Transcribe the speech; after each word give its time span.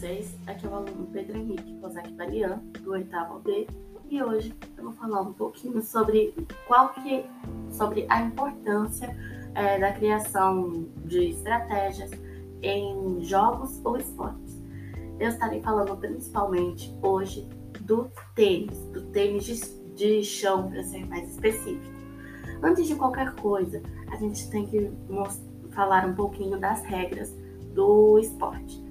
vocês? 0.00 0.34
Aqui 0.46 0.66
é 0.66 0.68
o 0.70 0.74
aluno 0.76 1.06
Pedro 1.12 1.36
Henrique 1.36 1.78
Kozak 1.78 2.10
Barian, 2.12 2.56
do 2.80 2.92
oitavo 2.92 3.38
B, 3.40 3.66
e 4.08 4.22
hoje 4.22 4.54
eu 4.78 4.84
vou 4.84 4.92
falar 4.94 5.20
um 5.20 5.34
pouquinho 5.34 5.82
sobre 5.82 6.34
qual 6.66 6.88
que 6.94 7.26
sobre 7.70 8.06
a 8.08 8.22
importância 8.22 9.14
é, 9.54 9.78
da 9.78 9.92
criação 9.92 10.86
de 11.04 11.28
estratégias 11.28 12.10
em 12.62 13.22
jogos 13.22 13.78
ou 13.84 13.98
esportes. 13.98 14.58
Eu 15.18 15.28
estarei 15.28 15.60
falando 15.60 15.94
principalmente 15.98 16.96
hoje 17.02 17.46
do 17.82 18.10
tênis, 18.34 18.78
do 18.94 19.02
tênis 19.02 19.44
de, 19.44 19.60
de 19.96 20.24
chão, 20.24 20.70
para 20.70 20.82
ser 20.82 21.06
mais 21.08 21.28
específico. 21.28 21.94
Antes 22.62 22.88
de 22.88 22.94
qualquer 22.94 23.34
coisa, 23.34 23.82
a 24.10 24.16
gente 24.16 24.48
tem 24.48 24.66
que 24.66 24.90
falar 25.72 26.06
um 26.06 26.14
pouquinho 26.14 26.58
das 26.58 26.82
regras 26.84 27.36
do 27.74 28.18
esporte. 28.18 28.89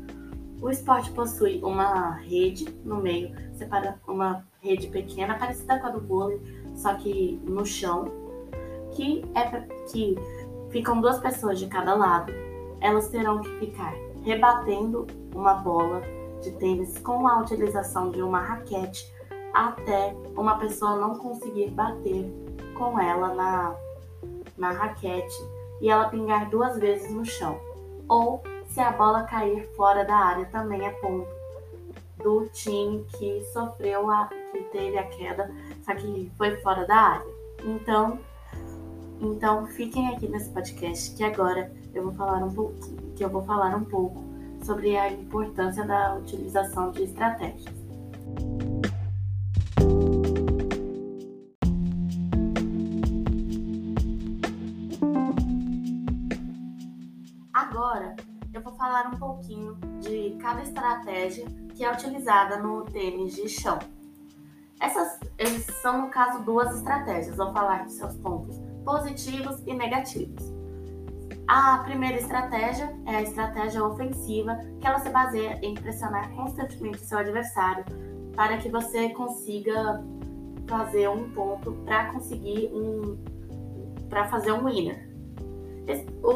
O 0.62 0.70
esporte 0.70 1.12
possui 1.12 1.62
uma 1.63 2.12
rede 2.16 2.66
no 2.84 2.98
meio, 2.98 3.34
separa 3.54 3.98
uma 4.08 4.45
rede 4.62 4.88
pequena, 4.88 5.38
parecida 5.38 5.80
com 5.80 5.88
a 5.88 5.90
do 5.90 6.02
vôlei, 6.02 6.41
só 6.76 6.95
que 6.95 7.40
no 7.45 7.66
chão, 7.66 8.12
que 8.91 9.23
é 9.36 9.62
que 9.90 10.16
ficam 10.70 11.00
duas 11.00 11.20
pessoas 11.20 11.59
de 11.59 11.67
cada 11.67 11.95
lado. 11.95 12.34
Elas 12.81 13.08
terão 13.08 13.41
que 13.41 13.50
ficar 13.59 13.94
rebatendo 14.23 15.08
uma 15.34 15.55
bola 15.55 16.02
de 16.41 16.52
tênis 16.53 16.98
com 17.00 17.26
a 17.28 17.39
utilização 17.39 18.12
de 18.12 18.22
uma 18.22 18.39
raquete 18.39 19.14
até 19.53 20.16
uma 20.36 20.58
pessoa 20.58 20.95
não 20.98 21.16
conseguir 21.16 21.72
bater 21.72 22.31
com 22.78 23.00
ela 23.00 23.34
na, 23.34 23.76
na 24.58 24.72
raquete 24.72 25.36
e 25.81 25.89
ela 25.89 26.09
pingar 26.09 26.50
duas 26.50 26.78
vezes 26.78 27.12
no 27.12 27.26
chão. 27.26 27.59
Ou 28.08 28.44
se 28.70 28.80
a 28.80 28.92
bola 28.92 29.23
cair 29.23 29.67
fora 29.75 30.06
da 30.06 30.16
área, 30.16 30.45
também 30.45 30.86
é 30.86 30.92
ponto 30.92 31.28
do 32.17 32.48
time 32.50 33.03
que 33.17 33.44
sofreu 33.52 34.09
a 34.09 34.28
que 34.52 34.64
teve 34.72 34.98
a 34.98 35.03
queda, 35.08 35.52
só 35.84 35.95
que 35.95 36.31
foi 36.38 36.56
fora 36.61 36.86
da 36.86 36.95
área. 36.95 37.34
Então, 37.64 38.20
então 39.20 39.66
fiquem 39.67 40.14
aqui 40.14 40.28
nesse 40.28 40.50
podcast 40.52 41.16
que 41.16 41.23
agora 41.23 41.72
eu 41.94 42.03
vou 42.03 42.14
falar 42.14 42.44
um 42.44 42.53
pouco, 42.53 42.76
que 43.16 43.23
eu 43.23 43.30
vou 43.30 43.42
falar 43.44 43.76
um 43.76 43.84
pouco 43.84 44.23
sobre 44.64 44.95
a 44.95 45.11
importância 45.11 45.86
da 45.86 46.16
utilização 46.16 46.92
de 46.92 47.04
estratégias. 47.04 47.80
Agora 57.54 58.16
eu 58.53 58.61
vou 58.61 58.73
falar 58.73 59.08
um 59.08 59.17
pouquinho 59.17 59.75
de 60.00 60.36
cada 60.42 60.61
estratégia 60.61 61.45
que 61.75 61.83
é 61.83 61.92
utilizada 61.92 62.58
no 62.58 62.83
tênis 62.86 63.36
de 63.36 63.47
chão. 63.47 63.78
Essas 64.80 65.19
são, 65.81 66.03
no 66.03 66.09
caso, 66.09 66.44
duas 66.44 66.75
estratégias. 66.75 67.36
Vou 67.36 67.52
falar 67.52 67.86
de 67.86 67.94
seus 67.94 68.16
pontos 68.16 68.58
positivos 68.83 69.61
e 69.67 69.73
negativos. 69.73 70.53
A 71.47 71.80
primeira 71.80 72.17
estratégia 72.17 72.95
é 73.05 73.17
a 73.17 73.22
estratégia 73.22 73.83
ofensiva, 73.83 74.58
que 74.80 74.88
ela 74.88 75.00
se 75.00 75.09
baseia 75.09 75.59
em 75.61 75.73
pressionar 75.73 76.30
constantemente 76.31 77.00
seu 77.00 77.17
adversário 77.17 77.83
para 78.36 78.58
que 78.58 78.70
você 78.70 79.09
consiga 79.09 80.03
fazer 80.67 81.09
um 81.09 81.30
ponto 81.31 81.73
para 81.86 82.11
conseguir 82.14 82.72
um 82.73 83.17
para 84.08 84.27
fazer 84.27 84.52
um 84.52 84.66
winner 84.66 85.08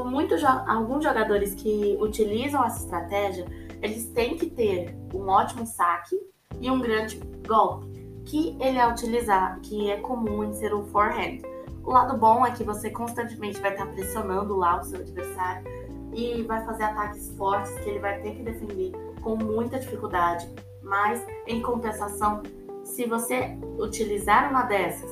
muito, 0.05 0.35
alguns 0.67 1.03
jogadores 1.03 1.53
que 1.53 1.97
utilizam 1.99 2.63
essa 2.63 2.79
estratégia, 2.79 3.45
eles 3.81 4.07
têm 4.07 4.37
que 4.37 4.49
ter 4.49 4.95
um 5.13 5.27
ótimo 5.27 5.65
saque 5.65 6.19
e 6.59 6.69
um 6.71 6.79
grande 6.79 7.19
golpe, 7.45 7.87
que 8.25 8.57
ele 8.59 8.77
é 8.77 8.87
utilizar, 8.87 9.59
que 9.61 9.91
é 9.91 9.97
comum 9.97 10.43
em 10.43 10.53
ser 10.53 10.73
o 10.73 10.83
forehand. 10.85 11.39
O 11.83 11.91
lado 11.91 12.17
bom 12.17 12.45
é 12.45 12.51
que 12.51 12.63
você 12.63 12.89
constantemente 12.89 13.59
vai 13.59 13.71
estar 13.71 13.85
pressionando 13.87 14.55
lá 14.55 14.79
o 14.79 14.83
seu 14.83 15.01
adversário 15.01 15.65
e 16.13 16.41
vai 16.43 16.63
fazer 16.65 16.83
ataques 16.83 17.29
fortes 17.35 17.73
que 17.79 17.89
ele 17.89 17.99
vai 17.99 18.21
ter 18.21 18.35
que 18.35 18.43
defender 18.43 18.91
com 19.21 19.35
muita 19.35 19.79
dificuldade. 19.79 20.47
Mas, 20.81 21.25
em 21.47 21.61
compensação, 21.61 22.41
se 22.83 23.05
você 23.05 23.57
utilizar 23.77 24.49
uma 24.49 24.63
dessas, 24.63 25.09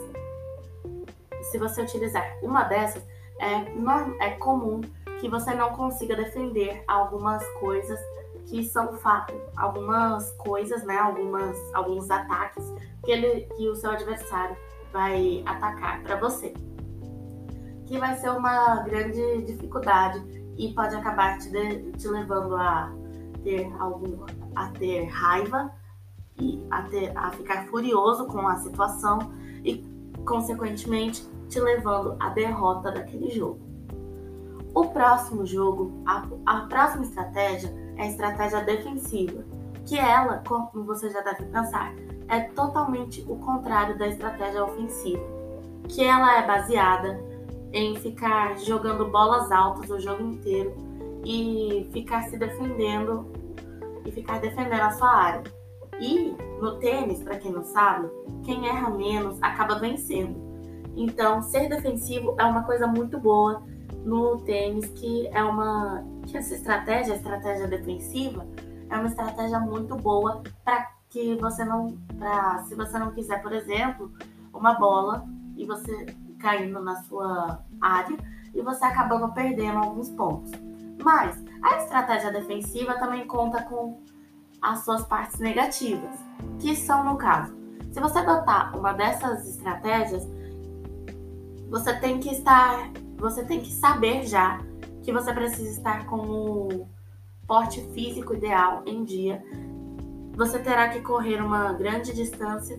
se 1.49 1.57
você 1.57 1.81
utilizar 1.81 2.37
uma 2.41 2.63
dessas, 2.63 3.03
é, 3.41 4.27
é 4.27 4.29
comum 4.31 4.81
que 5.19 5.27
você 5.27 5.53
não 5.53 5.71
consiga 5.73 6.15
defender 6.15 6.83
algumas 6.87 7.45
coisas 7.59 7.99
que 8.45 8.63
são 8.63 8.97
fato, 8.97 9.33
algumas 9.55 10.31
coisas, 10.33 10.83
né, 10.83 10.97
algumas, 10.97 11.57
alguns 11.73 12.09
ataques 12.09 12.65
que, 13.03 13.11
ele, 13.11 13.41
que 13.55 13.69
o 13.69 13.75
seu 13.75 13.91
adversário 13.91 14.55
vai 14.91 15.43
atacar 15.45 16.01
para 16.01 16.15
você. 16.17 16.53
Que 17.85 17.97
vai 17.97 18.15
ser 18.17 18.29
uma 18.29 18.77
grande 18.83 19.43
dificuldade 19.43 20.21
e 20.57 20.73
pode 20.73 20.95
acabar 20.95 21.37
te, 21.37 21.49
de, 21.49 21.91
te 21.93 22.07
levando 22.07 22.55
a 22.55 22.91
ter 23.43 23.71
algum 23.79 24.25
a 24.55 24.67
ter 24.69 25.05
raiva 25.05 25.71
e 26.39 26.61
a, 26.69 26.83
ter, 26.83 27.15
a 27.17 27.31
ficar 27.31 27.65
furioso 27.67 28.25
com 28.27 28.47
a 28.47 28.57
situação 28.57 29.33
e 29.63 29.90
consequentemente 30.25 31.25
te 31.49 31.59
levando 31.59 32.15
à 32.19 32.29
derrota 32.29 32.91
daquele 32.91 33.29
jogo. 33.31 33.59
O 34.73 34.87
próximo 34.87 35.45
jogo, 35.45 35.91
a, 36.05 36.25
a 36.45 36.61
próxima 36.67 37.03
estratégia 37.03 37.73
é 37.97 38.03
a 38.03 38.07
estratégia 38.07 38.61
defensiva, 38.61 39.43
que 39.85 39.97
ela, 39.97 40.41
como 40.47 40.85
você 40.85 41.09
já 41.09 41.21
deve 41.21 41.43
pensar, 41.45 41.93
é 42.29 42.41
totalmente 42.41 43.25
o 43.27 43.35
contrário 43.35 43.97
da 43.97 44.07
estratégia 44.07 44.63
ofensiva, 44.63 45.23
que 45.89 46.03
ela 46.03 46.37
é 46.37 46.47
baseada 46.47 47.19
em 47.73 47.95
ficar 47.97 48.57
jogando 48.59 49.09
bolas 49.09 49.51
altas 49.51 49.89
o 49.89 49.99
jogo 49.99 50.23
inteiro 50.23 50.73
e 51.25 51.89
ficar 51.91 52.23
se 52.23 52.37
defendendo 52.37 53.25
e 54.05 54.11
ficar 54.11 54.39
defendendo 54.39 54.81
a 54.81 54.91
sua 54.91 55.11
área. 55.11 55.60
E 56.01 56.35
no 56.59 56.77
tênis, 56.79 57.23
para 57.23 57.37
quem 57.37 57.51
não 57.51 57.63
sabe, 57.63 58.09
quem 58.43 58.67
erra 58.67 58.89
menos 58.89 59.41
acaba 59.41 59.79
vencendo. 59.79 60.35
Então, 60.95 61.41
ser 61.41 61.69
defensivo 61.69 62.35
é 62.39 62.43
uma 62.43 62.63
coisa 62.63 62.87
muito 62.87 63.19
boa 63.19 63.63
no 64.03 64.39
tênis, 64.39 64.87
que 64.87 65.27
é 65.27 65.43
uma 65.43 66.03
que 66.25 66.37
essa 66.37 66.55
estratégia, 66.55 67.13
a 67.13 67.17
estratégia 67.17 67.67
defensiva, 67.67 68.45
é 68.89 68.95
uma 68.95 69.07
estratégia 69.07 69.59
muito 69.59 69.95
boa 69.95 70.41
para 70.63 70.91
que 71.09 71.35
você 71.35 71.63
não, 71.63 71.97
para 72.17 72.63
se 72.63 72.75
você 72.75 72.97
não 72.97 73.11
quiser, 73.11 73.41
por 73.41 73.53
exemplo, 73.53 74.11
uma 74.53 74.73
bola 74.73 75.25
e 75.55 75.65
você 75.65 76.07
caindo 76.39 76.81
na 76.81 76.95
sua 77.03 77.63
área 77.79 78.17
e 78.53 78.61
você 78.61 78.83
acabando 78.83 79.31
perdendo 79.33 79.77
alguns 79.77 80.09
pontos. 80.09 80.51
Mas 81.03 81.43
a 81.61 81.77
estratégia 81.77 82.31
defensiva 82.31 82.95
também 82.95 83.25
conta 83.27 83.61
com 83.63 84.01
as 84.61 84.83
suas 84.85 85.03
partes 85.05 85.39
negativas, 85.39 86.19
que 86.59 86.75
são 86.75 87.03
no 87.03 87.17
caso, 87.17 87.61
se 87.91 87.99
você 87.99 88.19
adotar 88.19 88.77
uma 88.77 88.93
dessas 88.93 89.47
estratégias, 89.47 90.25
você 91.69 91.93
tem 91.99 92.19
que 92.19 92.29
estar, 92.29 92.91
você 93.17 93.43
tem 93.43 93.59
que 93.59 93.71
saber 93.71 94.25
já 94.25 94.61
que 95.03 95.11
você 95.11 95.33
precisa 95.33 95.69
estar 95.69 96.05
com 96.05 96.17
o 96.17 96.87
porte 97.47 97.81
físico 97.93 98.33
ideal 98.33 98.83
em 98.85 99.03
dia. 99.03 99.43
Você 100.35 100.59
terá 100.59 100.89
que 100.89 101.01
correr 101.01 101.41
uma 101.41 101.73
grande 101.73 102.13
distância 102.13 102.77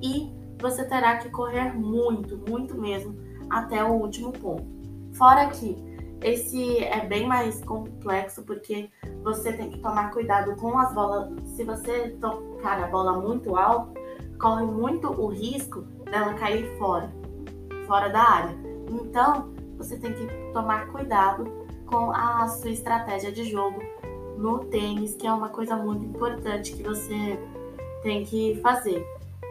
e 0.00 0.30
você 0.60 0.84
terá 0.84 1.16
que 1.16 1.28
correr 1.30 1.72
muito, 1.72 2.38
muito 2.48 2.80
mesmo 2.80 3.16
até 3.48 3.82
o 3.82 3.92
último 3.92 4.30
ponto. 4.30 4.66
Fora 5.14 5.48
que 5.48 5.76
esse 6.22 6.78
é 6.84 7.04
bem 7.06 7.26
mais 7.26 7.62
complexo 7.64 8.42
porque 8.42 8.90
você 9.22 9.52
tem 9.52 9.70
que 9.70 9.78
tomar 9.78 10.10
cuidado 10.10 10.54
com 10.56 10.78
as 10.78 10.92
bolas. 10.94 11.30
Se 11.56 11.64
você 11.64 12.10
tocar 12.20 12.82
a 12.82 12.86
bola 12.88 13.20
muito 13.20 13.56
alto, 13.56 13.94
corre 14.38 14.64
muito 14.64 15.08
o 15.08 15.28
risco 15.28 15.82
dela 16.10 16.34
cair 16.34 16.66
fora 16.78 17.10
fora 17.90 18.08
da 18.08 18.22
área. 18.22 18.56
Então, 18.88 19.52
você 19.76 19.98
tem 19.98 20.12
que 20.12 20.24
tomar 20.52 20.86
cuidado 20.92 21.44
com 21.86 22.12
a 22.12 22.46
sua 22.46 22.70
estratégia 22.70 23.32
de 23.32 23.50
jogo 23.50 23.82
no 24.38 24.60
tênis, 24.66 25.16
que 25.16 25.26
é 25.26 25.32
uma 25.32 25.48
coisa 25.48 25.74
muito 25.74 26.04
importante 26.04 26.72
que 26.72 26.84
você 26.84 27.36
tem 28.04 28.24
que 28.24 28.60
fazer. 28.62 29.04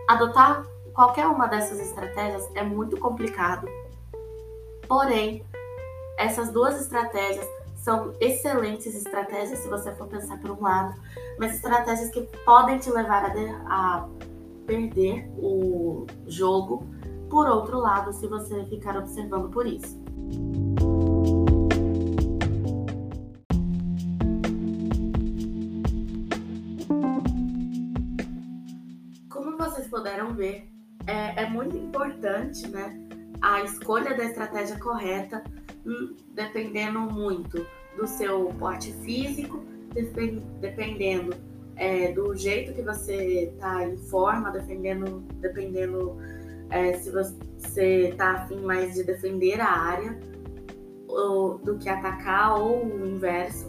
Adotar 0.08 0.66
qualquer 0.94 1.28
uma 1.28 1.48
dessas 1.48 1.82
estratégias 1.82 2.50
é 2.56 2.64
muito 2.64 2.96
complicado, 2.96 3.68
porém, 4.88 5.44
essas 6.20 6.52
duas 6.52 6.78
estratégias 6.82 7.48
são 7.78 8.14
excelentes 8.20 8.94
estratégias 8.94 9.60
se 9.60 9.70
você 9.70 9.96
for 9.96 10.06
pensar 10.06 10.38
por 10.42 10.52
um 10.52 10.62
lado, 10.62 11.00
mas 11.40 11.56
estratégias 11.56 12.10
que 12.10 12.24
podem 12.44 12.78
te 12.78 12.92
levar 12.92 13.24
a, 13.24 13.30
de, 13.30 13.46
a 13.66 14.06
perder 14.68 15.32
o 15.38 16.06
jogo 16.28 16.86
por 17.30 17.48
outro 17.48 17.80
lado 17.80 18.12
se 18.12 18.28
você 18.28 18.66
ficar 18.66 18.98
observando 18.98 19.50
por 19.50 19.66
isso. 19.66 19.98
Como 29.30 29.58
vocês 29.58 29.88
puderam 29.88 30.34
ver, 30.34 30.70
é, 31.08 31.44
é 31.44 31.50
muito 31.50 31.78
importante 31.78 32.68
né, 32.68 33.08
a 33.42 33.62
escolha 33.62 34.18
da 34.18 34.26
estratégia 34.26 34.78
correta 34.78 35.42
dependendo 36.34 37.00
muito 37.00 37.66
do 37.98 38.08
seu 38.08 38.46
porte 38.60 38.94
físico, 39.04 39.64
dependendo 40.60 41.36
é, 41.76 42.12
do 42.12 42.36
jeito 42.36 42.74
que 42.74 42.82
você 42.82 43.52
está 43.54 43.88
em 43.88 43.98
forma, 43.98 44.52
dependendo, 44.52 45.24
dependendo 45.40 46.18
é, 46.70 46.94
se 46.94 47.10
você 47.10 48.10
está 48.10 48.32
afim 48.32 48.62
mais 48.62 48.94
de 48.94 49.04
defender 49.04 49.60
a 49.60 49.70
área 49.70 50.20
ou, 51.08 51.58
do 51.58 51.78
que 51.78 51.90
atacar 51.90 52.60
ou 52.60 52.86
o 52.86 53.06
inverso. 53.06 53.68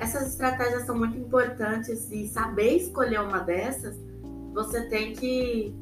Essas 0.00 0.28
estratégias 0.28 0.84
são 0.84 0.96
muito 0.96 1.16
importantes 1.16 2.10
e 2.10 2.26
saber 2.26 2.76
escolher 2.76 3.20
uma 3.20 3.38
dessas, 3.38 3.96
você 4.52 4.82
tem 4.88 5.12
que 5.12 5.74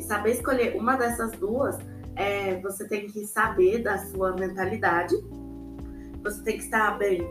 saber 0.00 0.32
escolher 0.32 0.76
uma 0.76 0.96
dessas 0.96 1.32
duas, 1.32 1.76
é, 2.18 2.60
você 2.60 2.86
tem 2.86 3.06
que 3.06 3.24
saber 3.24 3.82
da 3.84 3.96
sua 3.96 4.32
mentalidade, 4.32 5.14
você 6.20 6.42
tem 6.42 6.58
que 6.58 6.64
estar 6.64 6.98
bem 6.98 7.22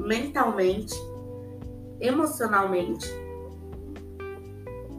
mentalmente, 0.00 0.94
emocionalmente, 2.00 3.08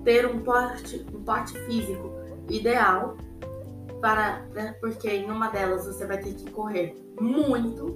ter 0.06 0.26
um 0.26 0.40
porte, 0.40 1.06
um 1.14 1.22
porte 1.24 1.60
físico 1.66 2.10
ideal 2.50 3.18
para 4.00 4.46
né, 4.54 4.76
porque 4.80 5.10
em 5.10 5.30
uma 5.30 5.50
delas 5.50 5.86
você 5.86 6.06
vai 6.06 6.20
ter 6.20 6.34
que 6.34 6.50
correr 6.52 6.96
muito 7.20 7.94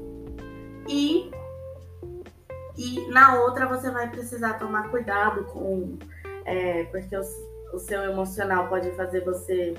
e 0.90 1.32
e 2.78 3.08
na 3.12 3.40
outra 3.40 3.68
você 3.68 3.90
vai 3.90 4.10
precisar 4.10 4.56
tomar 4.56 4.90
cuidado 4.90 5.46
com 5.46 5.98
é, 6.44 6.84
porque 6.86 7.16
os, 7.16 7.30
o 7.72 7.80
seu 7.80 8.02
emocional 8.04 8.68
pode 8.68 8.92
fazer 8.92 9.24
você 9.24 9.76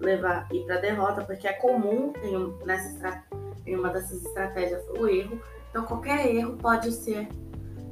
levar 0.00 0.46
ir 0.52 0.64
para 0.64 0.78
derrota 0.78 1.24
porque 1.24 1.46
é 1.46 1.52
comum 1.54 2.12
em, 2.22 2.66
nessa 2.66 3.24
em 3.66 3.76
uma 3.76 3.90
dessas 3.90 4.24
estratégias 4.24 4.82
o 4.98 5.06
erro 5.06 5.40
então 5.70 5.84
qualquer 5.84 6.26
erro 6.26 6.56
pode 6.56 6.92
ser 6.92 7.28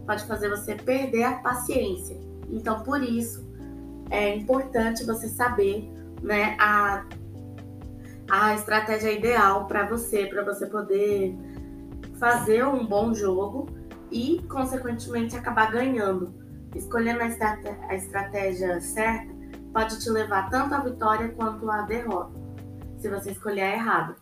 pode 0.07 0.25
fazer 0.25 0.49
você 0.49 0.75
perder 0.75 1.25
a 1.25 1.33
paciência 1.39 2.17
então 2.49 2.83
por 2.83 3.03
isso 3.03 3.45
é 4.11 4.37
importante 4.37 5.05
você 5.05 5.29
saber 5.29 5.91
né 6.23 6.57
a 6.61 7.05
a 8.29 8.55
estratégia 8.55 9.13
ideal 9.13 9.67
para 9.67 9.87
você, 9.87 10.27
para 10.27 10.43
você 10.43 10.67
poder 10.67 11.37
fazer 12.19 12.65
um 12.67 12.85
bom 12.85 13.15
jogo 13.15 13.69
e, 14.11 14.43
consequentemente, 14.49 15.37
acabar 15.37 15.71
ganhando. 15.71 16.35
Escolhendo 16.75 17.21
a 17.23 17.95
estratégia 17.95 18.81
certa 18.81 19.33
pode 19.77 20.01
te 20.01 20.09
levar 20.09 20.49
tanto 20.49 20.75
à 20.75 20.79
vitória 20.79 21.29
quanto 21.37 21.71
à 21.71 21.83
derrota, 21.83 22.33
se 22.97 23.11
você 23.11 23.33
escolher 23.33 23.61
a 23.61 23.73
errada. 23.75 24.17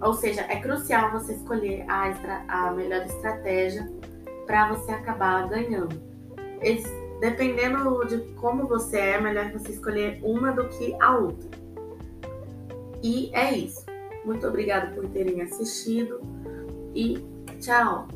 Ou 0.00 0.14
seja, 0.14 0.40
é 0.48 0.58
crucial 0.60 1.12
você 1.12 1.34
escolher 1.34 1.84
a, 1.90 2.08
estra, 2.08 2.42
a 2.48 2.70
melhor 2.70 3.04
estratégia 3.04 3.86
para 4.46 4.72
você 4.72 4.90
acabar 4.92 5.46
ganhando. 5.46 6.00
dependendo 7.20 8.02
de 8.06 8.16
como 8.36 8.66
você 8.66 8.96
é, 8.96 9.10
é 9.10 9.20
melhor 9.20 9.52
você 9.52 9.72
escolher 9.72 10.20
uma 10.22 10.52
do 10.52 10.66
que 10.70 10.96
a 11.02 11.18
outra. 11.18 11.50
E 13.02 13.30
é 13.34 13.52
isso. 13.58 13.84
Muito 14.24 14.46
obrigada 14.46 14.94
por 14.94 15.06
terem 15.10 15.42
assistido 15.42 16.18
e 16.94 17.22
tchau! 17.60 18.08